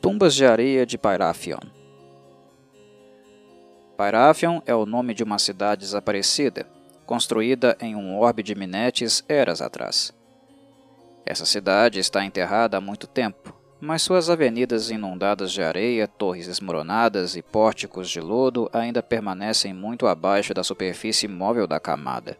Tumbas 0.00 0.34
de 0.34 0.46
areia 0.46 0.86
de 0.86 0.96
Pyrafion 0.96 1.58
Pyrafion 3.96 4.62
é 4.64 4.72
o 4.72 4.86
nome 4.86 5.12
de 5.12 5.24
uma 5.24 5.40
cidade 5.40 5.80
desaparecida, 5.80 6.68
construída 7.04 7.76
em 7.80 7.96
um 7.96 8.16
orbe 8.16 8.44
de 8.44 8.54
minetes 8.54 9.24
eras 9.28 9.60
atrás. 9.60 10.16
Essa 11.30 11.44
cidade 11.44 12.00
está 12.00 12.24
enterrada 12.24 12.78
há 12.78 12.80
muito 12.80 13.06
tempo, 13.06 13.54
mas 13.78 14.00
suas 14.00 14.30
avenidas 14.30 14.90
inundadas 14.90 15.52
de 15.52 15.62
areia, 15.62 16.08
torres 16.08 16.48
esmoronadas 16.48 17.36
e 17.36 17.42
pórticos 17.42 18.08
de 18.08 18.18
lodo 18.18 18.66
ainda 18.72 19.02
permanecem 19.02 19.74
muito 19.74 20.06
abaixo 20.06 20.54
da 20.54 20.64
superfície 20.64 21.28
móvel 21.28 21.66
da 21.66 21.78
camada. 21.78 22.38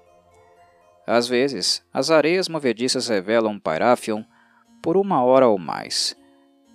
Às 1.07 1.29
vezes, 1.29 1.85
as 1.93 2.11
areias 2.11 2.49
movediças 2.49 3.09
revelam 3.09 3.59
Pyrafion 3.59 4.25
por 4.83 4.97
uma 4.97 5.23
hora 5.23 5.47
ou 5.47 5.59
mais, 5.59 6.17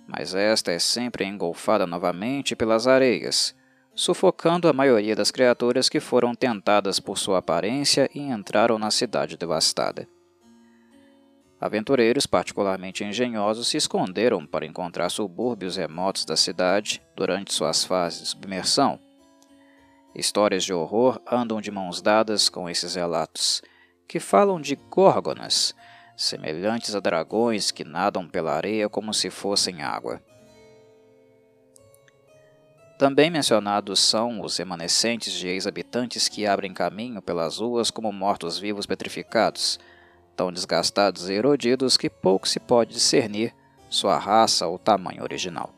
mas 0.06 0.36
esta 0.36 0.70
é 0.70 0.78
sempre 0.78 1.24
engolfada 1.24 1.84
novamente 1.84 2.54
pelas 2.54 2.86
areias, 2.86 3.56
sufocando 3.92 4.68
a 4.68 4.72
maioria 4.72 5.16
das 5.16 5.32
criaturas 5.32 5.88
que 5.88 5.98
foram 5.98 6.32
tentadas 6.32 7.00
por 7.00 7.18
sua 7.18 7.38
aparência 7.38 8.08
e 8.14 8.20
entraram 8.20 8.78
na 8.78 8.92
cidade 8.92 9.36
devastada. 9.36 10.06
Aventureiros 11.60 12.26
particularmente 12.26 13.04
engenhosos 13.04 13.68
se 13.68 13.76
esconderam 13.76 14.44
para 14.44 14.66
encontrar 14.66 15.08
subúrbios 15.08 15.76
remotos 15.76 16.24
da 16.24 16.36
cidade 16.36 17.00
durante 17.16 17.54
suas 17.54 17.84
fases 17.84 18.20
de 18.20 18.26
submersão. 18.28 18.98
Histórias 20.14 20.64
de 20.64 20.72
horror 20.72 21.20
andam 21.30 21.60
de 21.60 21.70
mãos 21.70 22.00
dadas 22.02 22.48
com 22.48 22.68
esses 22.68 22.94
relatos, 22.94 23.62
que 24.06 24.20
falam 24.20 24.60
de 24.60 24.76
górgonas, 24.76 25.74
semelhantes 26.16 26.94
a 26.94 27.00
dragões 27.00 27.70
que 27.70 27.84
nadam 27.84 28.28
pela 28.28 28.52
areia 28.52 28.88
como 28.88 29.12
se 29.12 29.30
fossem 29.30 29.82
água. 29.82 30.22
Também 32.96 33.28
mencionados 33.28 33.98
são 33.98 34.40
os 34.40 34.56
remanescentes 34.56 35.32
de 35.32 35.48
ex-habitantes 35.48 36.28
que 36.28 36.46
abrem 36.46 36.72
caminho 36.72 37.20
pelas 37.20 37.58
ruas 37.58 37.90
como 37.90 38.12
mortos-vivos 38.12 38.86
petrificados, 38.86 39.80
tão 40.36 40.52
desgastados 40.52 41.28
e 41.28 41.32
erodidos 41.32 41.96
que 41.96 42.10
pouco 42.10 42.48
se 42.48 42.60
pode 42.60 42.92
discernir 42.92 43.54
sua 43.88 44.18
raça 44.18 44.66
ou 44.66 44.78
tamanho 44.78 45.22
original. 45.22 45.72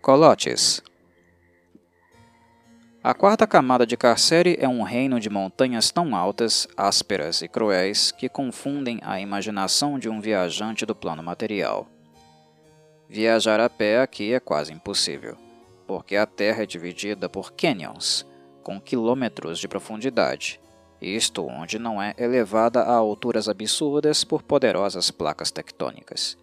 Colotes 0.00 0.82
A 3.02 3.12
quarta 3.12 3.46
camada 3.46 3.86
de 3.86 3.96
Carcere 3.96 4.56
é 4.60 4.68
um 4.68 4.82
reino 4.82 5.18
de 5.18 5.28
montanhas 5.28 5.90
tão 5.90 6.14
altas, 6.14 6.68
ásperas 6.76 7.42
e 7.42 7.48
cruéis 7.48 8.12
que 8.12 8.28
confundem 8.28 9.00
a 9.02 9.20
imaginação 9.20 9.98
de 9.98 10.08
um 10.08 10.20
viajante 10.20 10.86
do 10.86 10.94
plano 10.94 11.22
material. 11.22 11.86
Viajar 13.08 13.58
a 13.58 13.68
pé 13.68 14.00
aqui 14.00 14.32
é 14.32 14.40
quase 14.40 14.72
impossível, 14.72 15.36
porque 15.86 16.14
a 16.14 16.26
terra 16.26 16.62
é 16.62 16.66
dividida 16.66 17.28
por 17.28 17.52
canyons, 17.52 18.26
com 18.62 18.80
quilômetros 18.80 19.58
de 19.58 19.66
profundidade, 19.66 20.60
isto 21.00 21.46
onde 21.46 21.78
não 21.78 22.02
é 22.02 22.14
elevada 22.18 22.82
a 22.82 22.94
alturas 22.94 23.48
absurdas 23.48 24.24
por 24.24 24.42
poderosas 24.42 25.10
placas 25.10 25.50
tectônicas. 25.50 26.36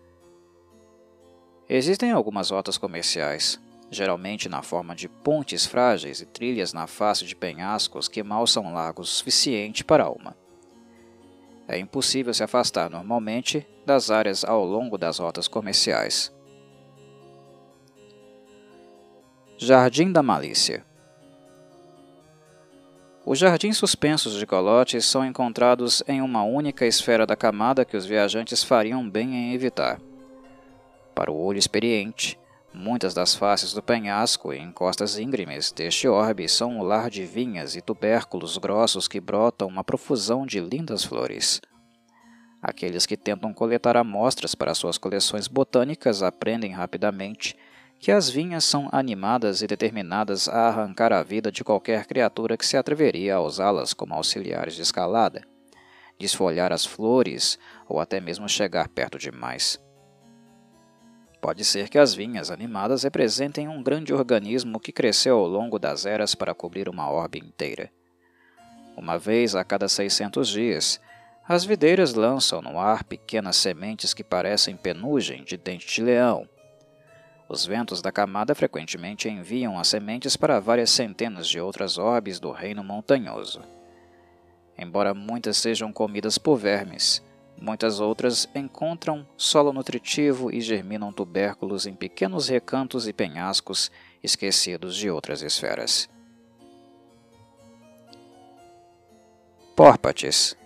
Existem 1.67 2.11
algumas 2.11 2.51
rotas 2.51 2.77
comerciais, 2.77 3.59
geralmente 3.89 4.47
na 4.47 4.61
forma 4.61 4.95
de 4.95 5.09
pontes 5.09 5.65
frágeis 5.65 6.21
e 6.21 6.25
trilhas 6.25 6.73
na 6.73 6.87
face 6.87 7.25
de 7.25 7.35
penhascos 7.35 8.07
que 8.07 8.23
mal 8.23 8.47
são 8.47 8.73
largos 8.73 9.09
o 9.09 9.15
suficiente 9.15 9.83
para 9.83 10.09
uma. 10.09 10.35
É 11.67 11.77
impossível 11.77 12.33
se 12.33 12.43
afastar 12.43 12.89
normalmente 12.89 13.67
das 13.85 14.11
áreas 14.11 14.45
ao 14.45 14.63
longo 14.63 14.97
das 14.97 15.17
rotas 15.17 15.47
comerciais. 15.47 16.31
Jardim 19.57 20.11
da 20.11 20.21
Malícia 20.21 20.85
os 23.25 23.39
jardins 23.39 23.75
suspensos 23.75 24.37
de 24.37 24.45
Colote 24.45 25.01
são 25.01 25.25
encontrados 25.25 26.03
em 26.07 26.21
uma 26.21 26.43
única 26.43 26.85
esfera 26.85 27.25
da 27.25 27.35
camada 27.35 27.83
que 27.83 27.97
os 27.97 28.05
viajantes 28.05 28.63
fariam 28.63 29.09
bem 29.09 29.33
em 29.33 29.53
evitar. 29.53 29.99
Para 31.15 31.31
o 31.31 31.35
olho 31.35 31.57
experiente, 31.57 32.37
muitas 32.71 33.15
das 33.15 33.33
faces 33.33 33.73
do 33.73 33.81
penhasco 33.81 34.53
e 34.53 34.59
encostas 34.59 35.17
íngremes 35.17 35.71
deste 35.71 36.07
orbe 36.07 36.47
são 36.47 36.77
o 36.77 36.83
lar 36.83 37.09
de 37.09 37.25
vinhas 37.25 37.75
e 37.75 37.81
tubérculos 37.81 38.59
grossos 38.59 39.07
que 39.07 39.19
brotam 39.19 39.67
uma 39.67 39.83
profusão 39.83 40.45
de 40.45 40.59
lindas 40.59 41.03
flores. 41.03 41.59
Aqueles 42.61 43.07
que 43.07 43.17
tentam 43.17 43.51
coletar 43.53 43.97
amostras 43.97 44.53
para 44.53 44.75
suas 44.75 44.99
coleções 44.99 45.47
botânicas 45.47 46.21
aprendem 46.21 46.73
rapidamente 46.73 47.55
que 47.99 48.11
as 48.11 48.29
vinhas 48.29 48.63
são 48.63 48.87
animadas 48.91 49.61
e 49.61 49.67
determinadas 49.67 50.47
a 50.47 50.67
arrancar 50.67 51.11
a 51.11 51.23
vida 51.23 51.51
de 51.51 51.63
qualquer 51.63 52.05
criatura 52.05 52.57
que 52.57 52.65
se 52.65 52.77
atreveria 52.77 53.35
a 53.35 53.41
usá-las 53.41 53.93
como 53.93 54.13
auxiliares 54.13 54.75
de 54.75 54.81
escalada, 54.81 55.41
desfolhar 56.19 56.71
as 56.71 56.85
flores 56.85 57.57
ou 57.87 57.99
até 57.99 58.19
mesmo 58.19 58.47
chegar 58.47 58.87
perto 58.89 59.17
demais. 59.17 59.79
Pode 61.41 61.63
ser 61.63 61.89
que 61.89 61.97
as 61.97 62.13
vinhas 62.13 62.49
animadas 62.49 63.03
representem 63.03 63.67
um 63.67 63.81
grande 63.83 64.13
organismo 64.13 64.79
que 64.79 64.91
cresceu 64.91 65.37
ao 65.37 65.47
longo 65.47 65.77
das 65.77 66.05
eras 66.05 66.33
para 66.33 66.55
cobrir 66.55 66.89
uma 66.89 67.09
orbe 67.09 67.39
inteira. 67.39 67.91
Uma 68.97 69.17
vez 69.17 69.55
a 69.55 69.63
cada 69.63 69.87
600 69.87 70.47
dias, 70.47 70.99
as 71.47 71.63
videiras 71.63 72.13
lançam 72.15 72.61
no 72.61 72.79
ar 72.79 73.03
pequenas 73.03 73.57
sementes 73.57 74.13
que 74.13 74.23
parecem 74.23 74.75
penugem 74.75 75.43
de 75.43 75.57
dente 75.57 75.85
de 75.87 76.01
leão 76.01 76.47
os 77.47 77.65
ventos 77.65 78.01
da 78.01 78.11
camada 78.11 78.55
frequentemente 78.55 79.29
enviam 79.29 79.77
as 79.79 79.87
sementes 79.87 80.35
para 80.35 80.59
várias 80.59 80.89
centenas 80.89 81.47
de 81.47 81.59
outras 81.59 81.97
orbes 81.97 82.39
do 82.39 82.51
reino 82.51 82.83
montanhoso. 82.83 83.61
Embora 84.77 85.13
muitas 85.13 85.57
sejam 85.57 85.93
comidas 85.93 86.37
por 86.37 86.57
vermes, 86.57 87.23
muitas 87.59 87.99
outras 87.99 88.49
encontram 88.53 89.25
solo 89.37 89.71
nutritivo 89.71 90.51
e 90.51 90.59
germinam 90.59 91.13
tubérculos 91.13 91.85
em 91.85 91.93
pequenos 91.93 92.49
recantos 92.49 93.07
e 93.07 93.13
penhascos 93.13 93.91
esquecidos 94.23 94.95
de 94.95 95.09
outras 95.09 95.41
esferas. 95.41 96.09
Pórpates 99.75 100.57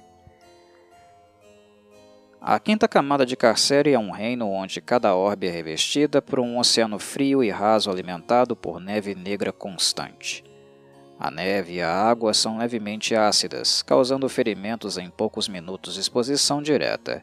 A 2.41 2.57
quinta 2.57 2.87
camada 2.87 3.25
de 3.25 3.35
Carcere 3.35 3.91
é 3.91 3.99
um 3.99 4.11
reino 4.11 4.49
onde 4.49 4.79
cada 4.79 5.13
orbe 5.13 5.47
é 5.47 5.51
revestida 5.51 6.21
por 6.21 6.39
um 6.39 6.57
oceano 6.57 6.97
frio 6.97 7.43
e 7.43 7.49
raso 7.49 7.91
alimentado 7.91 8.55
por 8.55 8.79
neve 8.79 9.13
negra 9.13 9.51
constante. 9.51 10.41
A 11.19 11.29
neve 11.29 11.73
e 11.73 11.81
a 11.81 11.93
água 11.93 12.33
são 12.33 12.57
levemente 12.57 13.13
ácidas, 13.13 13.81
causando 13.81 14.29
ferimentos 14.29 14.97
em 14.97 15.09
poucos 15.09 15.49
minutos 15.49 15.95
de 15.95 15.99
exposição 15.99 16.61
direta. 16.61 17.21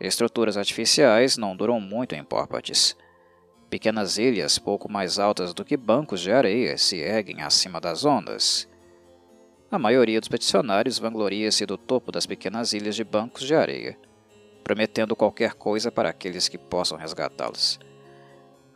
Estruturas 0.00 0.56
artificiais 0.56 1.36
não 1.36 1.54
duram 1.54 1.78
muito 1.78 2.14
em 2.14 2.24
Pórpates. 2.24 2.96
Pequenas 3.68 4.16
ilhas, 4.16 4.58
pouco 4.58 4.90
mais 4.90 5.18
altas 5.18 5.52
do 5.52 5.62
que 5.62 5.76
bancos 5.76 6.22
de 6.22 6.32
areia, 6.32 6.78
se 6.78 6.96
erguem 6.96 7.42
acima 7.42 7.78
das 7.78 8.06
ondas. 8.06 8.66
A 9.70 9.78
maioria 9.78 10.20
dos 10.20 10.28
peticionários 10.28 10.98
vangloria-se 10.98 11.64
do 11.64 11.76
topo 11.76 12.10
das 12.10 12.26
pequenas 12.26 12.72
ilhas 12.72 12.96
de 12.96 13.04
bancos 13.04 13.46
de 13.46 13.54
areia, 13.54 13.96
prometendo 14.64 15.14
qualquer 15.14 15.54
coisa 15.54 15.92
para 15.92 16.08
aqueles 16.08 16.48
que 16.48 16.58
possam 16.58 16.98
resgatá-los. 16.98 17.78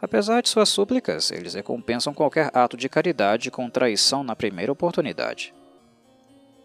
Apesar 0.00 0.42
de 0.42 0.48
suas 0.48 0.68
súplicas, 0.68 1.30
eles 1.30 1.54
recompensam 1.54 2.14
qualquer 2.14 2.50
ato 2.54 2.76
de 2.76 2.88
caridade 2.88 3.50
com 3.50 3.68
traição 3.70 4.22
na 4.22 4.36
primeira 4.36 4.70
oportunidade. 4.70 5.54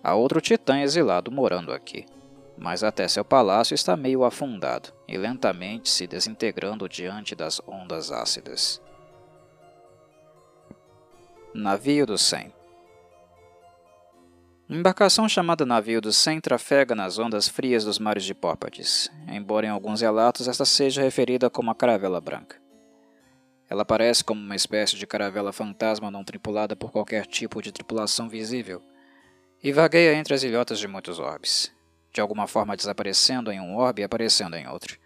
Há 0.03 0.13
outro 0.13 0.41
titã 0.41 0.81
exilado 0.81 1.31
morando 1.31 1.73
aqui 1.73 2.05
mas 2.59 2.83
até 2.83 3.07
seu 3.07 3.23
palácio 3.23 3.73
está 3.73 3.95
meio 3.95 4.25
afundado 4.25 4.91
e 5.07 5.17
lentamente 5.17 5.89
se 5.89 6.05
desintegrando 6.05 6.89
diante 6.89 7.33
das 7.33 7.61
ondas 7.65 8.11
ácidas. 8.11 8.81
Navio 11.53 12.05
do 12.05 12.17
Sem 12.17 12.53
embarcação 14.77 15.27
chamada 15.27 15.65
Navio 15.65 15.99
do 15.99 16.13
Sem 16.13 16.39
trafega 16.39 16.93
nas 16.93 17.17
ondas 17.17 17.47
frias 17.47 17.83
dos 17.83 17.97
mares 17.97 18.23
de 18.23 18.35
Pórpades, 18.35 19.09
embora 19.27 19.65
em 19.65 19.69
alguns 19.69 20.01
relatos 20.01 20.47
esta 20.47 20.63
seja 20.63 21.01
referida 21.01 21.49
como 21.49 21.71
a 21.71 21.75
caravela 21.75 22.21
branca. 22.21 22.55
Ela 23.67 23.83
parece 23.83 24.23
como 24.23 24.39
uma 24.39 24.55
espécie 24.55 24.95
de 24.95 25.07
caravela 25.07 25.51
fantasma 25.51 26.11
não 26.11 26.23
tripulada 26.23 26.75
por 26.75 26.91
qualquer 26.91 27.25
tipo 27.25 27.63
de 27.63 27.71
tripulação 27.71 28.29
visível, 28.29 28.79
e 29.63 29.71
vagueia 29.71 30.13
entre 30.13 30.35
as 30.35 30.43
ilhotas 30.43 30.77
de 30.77 30.87
muitos 30.87 31.17
orbes, 31.17 31.73
de 32.13 32.21
alguma 32.21 32.45
forma 32.45 32.77
desaparecendo 32.77 33.51
em 33.51 33.59
um 33.59 33.75
orbe 33.75 34.03
e 34.03 34.05
aparecendo 34.05 34.55
em 34.55 34.67
outro, 34.67 34.99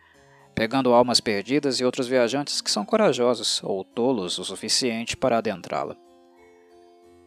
pegando 0.54 0.94
almas 0.94 1.22
perdidas 1.22 1.80
e 1.80 1.86
outros 1.86 2.08
viajantes 2.08 2.60
que 2.60 2.70
são 2.70 2.84
corajosos 2.84 3.62
ou 3.64 3.86
tolos 3.86 4.38
o 4.38 4.44
suficiente 4.44 5.16
para 5.16 5.38
adentrá-la. 5.38 5.96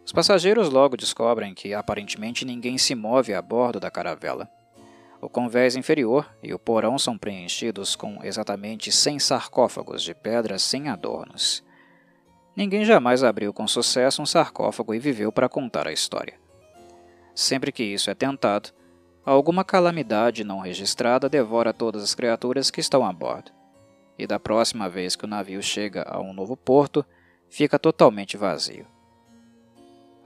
Os 0.07 0.13
passageiros 0.13 0.71
logo 0.71 0.97
descobrem 0.97 1.53
que 1.53 1.75
aparentemente 1.75 2.47
ninguém 2.47 2.79
se 2.79 2.95
move 2.95 3.35
a 3.35 3.43
bordo 3.43 3.79
da 3.79 3.91
caravela. 3.91 4.49
O 5.21 5.29
convés 5.29 5.77
inferior 5.77 6.27
e 6.43 6.55
o 6.55 6.59
porão 6.59 6.99
são 6.99 7.19
preenchidos 7.19 7.95
com 7.95 8.25
exatamente 8.25 8.91
100 8.91 9.19
sarcófagos 9.19 10.03
de 10.03 10.15
pedras 10.15 10.63
sem 10.63 10.89
adornos. 10.89 11.63
Ninguém 12.57 12.87
jamais 12.87 13.23
abriu 13.23 13.53
com 13.53 13.69
sucesso 13.69 14.23
um 14.23 14.27
sarcófago 14.27 14.95
e 14.95 14.99
viveu 14.99 15.31
para 15.31 15.49
contar 15.49 15.87
a 15.87 15.93
história. 15.93 16.41
Sempre 17.35 17.71
que 17.71 17.83
isso 17.83 18.09
é 18.09 18.15
tentado, 18.15 18.71
Alguma 19.27 19.65
calamidade 19.65 20.45
não 20.45 20.61
registrada 20.61 21.29
devora 21.29 21.73
todas 21.73 22.01
as 22.01 22.15
criaturas 22.15 22.71
que 22.71 22.81
estão 22.81 23.05
a 23.05 23.13
bordo. 23.13 23.51
E 24.17 24.25
da 24.25 24.39
próxima 24.39 24.89
vez 24.89 25.17
que 25.17 25.25
o 25.25 25.29
navio 25.29 25.61
chega 25.61 26.05
a 26.09 26.21
um 26.21 26.33
novo 26.33 26.57
porto, 26.57 27.05
fica 27.51 27.77
totalmente 27.77 28.37
vazio. 28.37 28.87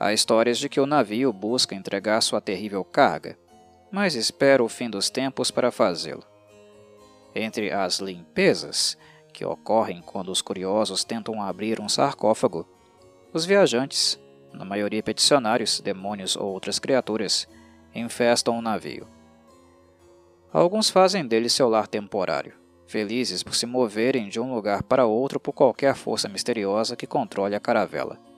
Há 0.02 0.14
histórias 0.14 0.56
de 0.56 0.66
que 0.66 0.80
o 0.80 0.86
navio 0.86 1.30
busca 1.30 1.74
entregar 1.74 2.22
sua 2.22 2.40
terrível 2.40 2.82
carga, 2.82 3.38
mas 3.92 4.14
espera 4.14 4.64
o 4.64 4.68
fim 4.68 4.88
dos 4.88 5.10
tempos 5.10 5.50
para 5.50 5.70
fazê-lo. 5.70 6.24
Entre 7.34 7.70
as 7.70 7.98
limpezas, 7.98 8.96
que 9.30 9.44
ocorrem 9.44 10.00
quando 10.00 10.32
os 10.32 10.40
curiosos 10.40 11.04
tentam 11.04 11.42
abrir 11.42 11.78
um 11.78 11.88
sarcófago, 11.88 12.66
os 13.30 13.44
viajantes, 13.44 14.18
na 14.54 14.64
maioria 14.64 15.02
peticionários, 15.02 15.80
demônios 15.80 16.34
ou 16.34 16.46
outras 16.46 16.78
criaturas, 16.78 17.46
infestam 17.94 18.56
o 18.58 18.62
navio. 18.62 19.06
Alguns 20.50 20.88
fazem 20.88 21.26
dele 21.26 21.50
seu 21.50 21.68
lar 21.68 21.86
temporário, 21.86 22.54
felizes 22.86 23.42
por 23.42 23.54
se 23.54 23.66
moverem 23.66 24.30
de 24.30 24.40
um 24.40 24.54
lugar 24.54 24.82
para 24.82 25.04
outro 25.04 25.38
por 25.38 25.52
qualquer 25.52 25.94
força 25.94 26.26
misteriosa 26.26 26.96
que 26.96 27.06
controle 27.06 27.54
a 27.54 27.60
caravela. 27.60 28.29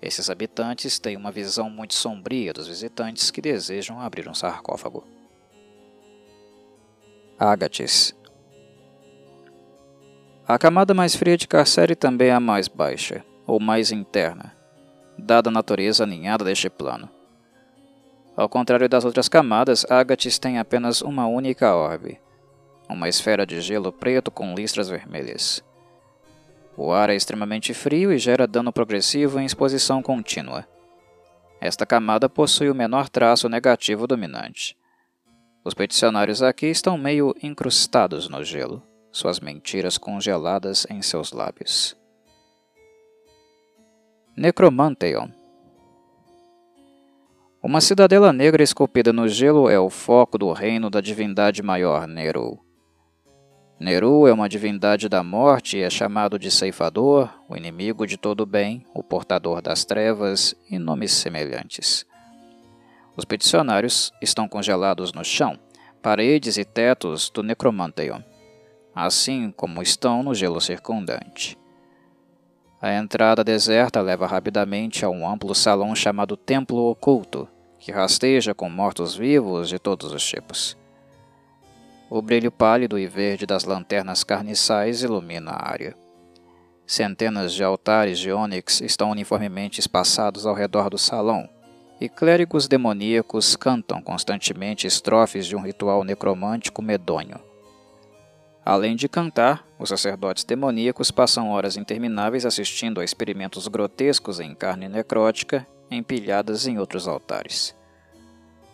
Esses 0.00 0.28
habitantes 0.28 0.98
têm 0.98 1.16
uma 1.16 1.32
visão 1.32 1.70
muito 1.70 1.94
sombria 1.94 2.52
dos 2.52 2.68
visitantes 2.68 3.30
que 3.30 3.40
desejam 3.40 4.00
abrir 4.00 4.28
um 4.28 4.34
sarcófago. 4.34 5.04
Ágates 7.38 8.14
A 10.46 10.58
camada 10.58 10.94
mais 10.94 11.14
fria 11.14 11.36
de 11.36 11.48
Carcere 11.48 11.94
também 11.94 12.28
é 12.28 12.32
a 12.32 12.40
mais 12.40 12.68
baixa, 12.68 13.24
ou 13.46 13.58
mais 13.58 13.90
interna, 13.90 14.56
dada 15.18 15.50
a 15.50 15.52
natureza 15.52 16.04
aninhada 16.04 16.44
deste 16.44 16.70
plano. 16.70 17.10
Ao 18.36 18.48
contrário 18.48 18.88
das 18.88 19.04
outras 19.04 19.28
camadas, 19.28 19.84
Agates 19.90 20.38
tem 20.38 20.58
apenas 20.58 21.00
uma 21.00 21.26
única 21.26 21.74
orbe, 21.74 22.20
uma 22.88 23.08
esfera 23.08 23.46
de 23.46 23.60
gelo 23.60 23.90
preto 23.90 24.30
com 24.30 24.54
listras 24.54 24.88
vermelhas. 24.88 25.64
O 26.76 26.92
ar 26.92 27.08
é 27.08 27.14
extremamente 27.14 27.72
frio 27.72 28.12
e 28.12 28.18
gera 28.18 28.46
dano 28.46 28.72
progressivo 28.72 29.40
em 29.40 29.46
exposição 29.46 30.02
contínua. 30.02 30.66
Esta 31.60 31.86
camada 31.86 32.28
possui 32.28 32.68
o 32.68 32.74
menor 32.74 33.08
traço 33.08 33.48
negativo 33.48 34.06
dominante. 34.06 34.76
Os 35.64 35.72
peticionários 35.72 36.42
aqui 36.42 36.66
estão 36.66 36.98
meio 36.98 37.34
incrustados 37.42 38.28
no 38.28 38.44
gelo, 38.44 38.82
suas 39.10 39.40
mentiras 39.40 39.96
congeladas 39.96 40.86
em 40.90 41.00
seus 41.00 41.32
lábios. 41.32 41.96
Necromanteon 44.36 45.30
uma 47.66 47.80
cidadela 47.80 48.32
negra 48.32 48.62
esculpida 48.62 49.12
no 49.12 49.26
gelo 49.26 49.68
é 49.68 49.76
o 49.76 49.90
foco 49.90 50.38
do 50.38 50.52
reino 50.52 50.88
da 50.88 51.00
divindade 51.00 51.64
maior 51.64 52.06
Neru. 52.06 52.60
Neru 53.78 54.26
é 54.26 54.32
uma 54.32 54.48
divindade 54.48 55.06
da 55.06 55.22
morte 55.22 55.76
e 55.76 55.82
é 55.82 55.90
chamado 55.90 56.38
de 56.38 56.50
ceifador, 56.50 57.28
o 57.46 57.54
inimigo 57.54 58.06
de 58.06 58.16
todo 58.16 58.46
bem, 58.46 58.82
o 58.94 59.02
portador 59.02 59.60
das 59.60 59.84
trevas 59.84 60.54
e 60.70 60.78
nomes 60.78 61.12
semelhantes. 61.12 62.06
Os 63.14 63.26
peticionários 63.26 64.12
estão 64.22 64.48
congelados 64.48 65.12
no 65.12 65.22
chão, 65.22 65.58
paredes 66.00 66.56
e 66.56 66.64
tetos 66.64 67.28
do 67.28 67.42
Necromanteon, 67.42 68.22
assim 68.94 69.52
como 69.54 69.82
estão 69.82 70.22
no 70.22 70.34
gelo 70.34 70.60
circundante. 70.60 71.58
A 72.80 72.94
entrada 72.94 73.44
deserta 73.44 74.00
leva 74.00 74.26
rapidamente 74.26 75.04
a 75.04 75.10
um 75.10 75.28
amplo 75.28 75.54
salão 75.54 75.94
chamado 75.94 76.34
Templo 76.34 76.90
Oculto, 76.90 77.46
que 77.78 77.92
rasteja 77.92 78.54
com 78.54 78.70
mortos-vivos 78.70 79.68
de 79.68 79.78
todos 79.78 80.12
os 80.12 80.24
tipos. 80.24 80.78
O 82.08 82.22
brilho 82.22 82.52
pálido 82.52 82.96
e 82.98 83.06
verde 83.06 83.46
das 83.46 83.64
lanternas 83.64 84.22
carniçais 84.22 85.02
ilumina 85.02 85.50
a 85.50 85.70
área. 85.70 85.96
Centenas 86.86 87.52
de 87.52 87.64
altares 87.64 88.16
de 88.16 88.30
ônix 88.30 88.80
estão 88.80 89.10
uniformemente 89.10 89.80
espaçados 89.80 90.46
ao 90.46 90.54
redor 90.54 90.88
do 90.88 90.98
salão, 90.98 91.48
e 92.00 92.08
clérigos 92.08 92.68
demoníacos 92.68 93.56
cantam 93.56 94.00
constantemente 94.00 94.86
estrofes 94.86 95.46
de 95.46 95.56
um 95.56 95.60
ritual 95.60 96.04
necromântico 96.04 96.80
medonho. 96.80 97.40
Além 98.64 98.94
de 98.94 99.08
cantar, 99.08 99.66
os 99.76 99.88
sacerdotes 99.88 100.44
demoníacos 100.44 101.10
passam 101.10 101.50
horas 101.50 101.76
intermináveis 101.76 102.46
assistindo 102.46 103.00
a 103.00 103.04
experimentos 103.04 103.66
grotescos 103.66 104.38
em 104.38 104.54
carne 104.54 104.88
necrótica 104.88 105.66
empilhadas 105.90 106.68
em 106.68 106.78
outros 106.78 107.08
altares. 107.08 107.74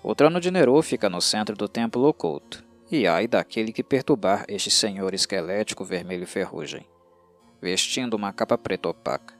O 0.03 0.15
trono 0.15 0.39
de 0.39 0.51
Nero 0.51 0.81
fica 0.83 1.09
no 1.09 1.21
centro 1.21 1.57
do 1.57 1.69
templo 1.69 2.07
oculto, 2.07 2.65
e 2.95 3.07
ai 3.07 3.27
daquele 3.27 3.73
que 3.73 3.83
perturbar 3.83 4.45
este 4.49 4.71
senhor 4.71 5.15
esquelético 5.15 5.85
vermelho 5.85 6.27
ferrugem, 6.27 6.87
vestindo 7.61 8.15
uma 8.15 8.33
capa 8.33 8.59
preta 8.59 8.89
opaca. 8.89 9.35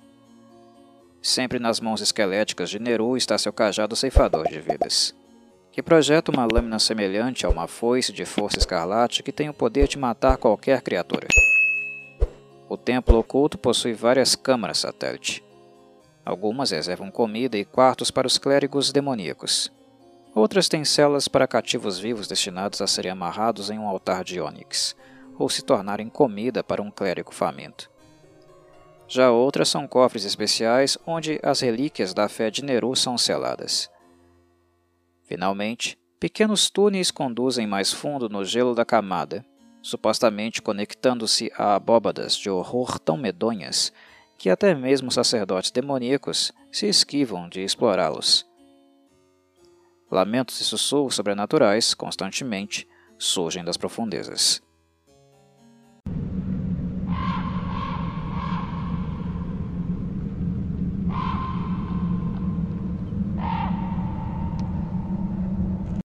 Sempre 1.21 1.59
nas 1.59 1.79
mãos 1.79 2.01
esqueléticas 2.01 2.71
de 2.71 2.79
Neru 2.79 3.17
está 3.17 3.39
seu 3.39 3.53
cajado 3.53 3.95
ceifador 3.95 4.49
de 4.49 4.61
vidas, 4.61 5.15
que 5.71 5.83
projeta 5.83 6.33
uma 6.33 6.49
lâmina 6.51 6.79
semelhante 6.79 7.47
a 7.47 7.49
uma 7.49 7.69
foice 7.69 8.13
de 8.13 8.25
força 8.25 8.59
escarlate 8.59 9.23
que 9.23 9.33
tem 9.33 9.49
o 9.49 9.55
poder 9.55 9.87
de 9.87 9.99
matar 9.99 10.37
qualquer 10.37 10.83
criatura. 10.83 11.29
O 12.69 12.77
templo 12.77 13.19
oculto 13.19 13.59
possui 13.59 13.93
várias 13.93 14.35
câmaras 14.35 14.79
satélite, 14.79 15.45
Algumas 16.25 16.71
reservam 16.71 17.11
comida 17.11 17.59
e 17.59 17.65
quartos 17.65 18.11
para 18.11 18.29
os 18.29 18.39
clérigos 18.39 18.93
demoníacos. 18.93 19.73
Outras 20.35 20.69
têm 20.69 20.85
celas 20.85 21.29
para 21.29 21.47
cativos 21.47 21.99
vivos 21.99 22.27
destinados 22.27 22.81
a 22.81 22.87
serem 22.87 23.13
amarrados 23.13 23.69
em 23.69 23.79
um 23.79 23.87
altar 23.87 24.25
de 24.25 24.41
ônix, 24.41 24.97
ou 25.39 25.49
se 25.49 25.63
tornarem 25.63 26.09
comida 26.09 26.65
para 26.65 26.81
um 26.81 26.91
clérigo 26.91 27.35
faminto. 27.35 27.91
Já 29.07 29.31
outras 29.31 29.69
são 29.69 29.87
cofres 29.87 30.25
especiais 30.25 30.97
onde 31.07 31.39
as 31.43 31.61
relíquias 31.61 32.15
da 32.15 32.31
fé 32.31 32.51
de 32.51 32.65
Neru 32.65 32.97
são 32.97 33.19
seladas. 33.19 33.91
Finalmente, 35.25 35.99
pequenos 36.19 36.71
túneis 36.71 37.11
conduzem 37.11 37.67
mais 37.67 37.93
fundo 37.93 38.29
no 38.29 38.43
gelo 38.43 38.75
da 38.75 38.87
camada, 38.87 39.45
supostamente 39.83 40.63
conectando-se 40.63 41.53
a 41.57 41.75
abóbadas 41.75 42.35
de 42.37 42.49
horror 42.49 42.99
tão 42.99 43.19
medonhas 43.19 43.93
que 44.39 44.49
até 44.49 44.75
mesmo 44.75 45.11
sacerdotes 45.11 45.71
demoníacos 45.71 46.51
se 46.71 46.87
esquivam 46.89 47.49
de 47.51 47.61
explorá-los. 47.61 48.51
Lamentos 50.13 50.61
e 50.61 50.65
sussurros 50.65 51.15
sobrenaturais, 51.15 51.95
constantemente, 51.95 52.87
surgem 53.17 53.65
das 53.65 53.79
profundezas. 53.79 54.63